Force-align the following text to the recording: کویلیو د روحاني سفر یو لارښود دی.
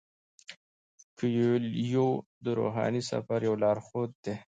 کویلیو 1.17 2.09
د 2.43 2.45
روحاني 2.59 3.01
سفر 3.11 3.39
یو 3.47 3.55
لارښود 3.63 4.11
دی. 4.23 4.35